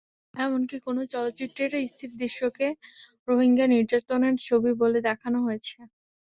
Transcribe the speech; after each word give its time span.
এমনকি 0.33 0.77
কোনো 0.79 1.01
চলচ্চিত্রের 1.11 1.71
স্থির 1.85 2.11
দৃশ্যকে 2.15 2.67
রোহিঙ্গা 3.27 3.65
নির্যাতনের 3.69 4.35
ছবি 4.45 4.71
বলে 4.81 4.99
দেখানো 5.07 5.39
হয়েছে। 5.45 5.77